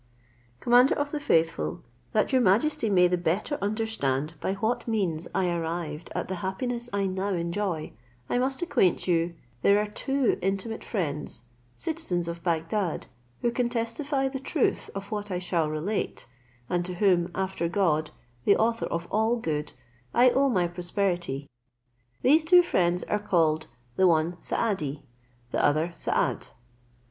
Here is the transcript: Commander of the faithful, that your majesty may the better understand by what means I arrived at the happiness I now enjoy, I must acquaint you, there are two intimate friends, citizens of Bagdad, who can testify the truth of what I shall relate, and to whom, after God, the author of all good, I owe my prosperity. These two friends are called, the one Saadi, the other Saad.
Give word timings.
Commander 0.59 0.95
of 0.95 1.11
the 1.11 1.19
faithful, 1.19 1.83
that 2.11 2.33
your 2.33 2.41
majesty 2.41 2.89
may 2.89 3.07
the 3.07 3.19
better 3.19 3.59
understand 3.61 4.33
by 4.41 4.55
what 4.55 4.87
means 4.87 5.27
I 5.35 5.47
arrived 5.51 6.09
at 6.15 6.27
the 6.27 6.33
happiness 6.41 6.89
I 6.91 7.05
now 7.05 7.33
enjoy, 7.35 7.93
I 8.27 8.39
must 8.39 8.63
acquaint 8.63 9.07
you, 9.07 9.35
there 9.61 9.77
are 9.79 9.85
two 9.85 10.39
intimate 10.41 10.83
friends, 10.83 11.43
citizens 11.75 12.27
of 12.27 12.41
Bagdad, 12.43 13.05
who 13.43 13.51
can 13.51 13.69
testify 13.69 14.27
the 14.27 14.39
truth 14.39 14.89
of 14.95 15.11
what 15.11 15.29
I 15.29 15.37
shall 15.37 15.69
relate, 15.69 16.25
and 16.67 16.83
to 16.85 16.95
whom, 16.95 17.29
after 17.35 17.69
God, 17.69 18.09
the 18.43 18.57
author 18.57 18.87
of 18.87 19.07
all 19.11 19.37
good, 19.37 19.71
I 20.15 20.31
owe 20.31 20.49
my 20.49 20.67
prosperity. 20.67 21.45
These 22.23 22.43
two 22.43 22.63
friends 22.63 23.03
are 23.03 23.19
called, 23.19 23.67
the 23.97 24.07
one 24.07 24.37
Saadi, 24.39 25.03
the 25.51 25.63
other 25.63 25.91
Saad. 25.93 26.47